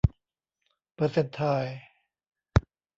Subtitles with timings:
[0.95, 1.77] เปอร์เซ็นต์ไทล์